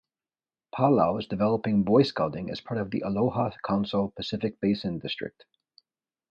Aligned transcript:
Palau 0.75 1.19
is 1.19 1.27
developing 1.27 1.83
Boy 1.83 2.01
Scouting 2.01 2.49
as 2.49 2.59
part 2.59 2.79
of 2.79 2.89
the 2.89 3.01
Aloha 3.01 3.51
Council 3.63 4.09
Pacific 4.09 4.59
Basin 4.59 4.97
District. 4.97 5.45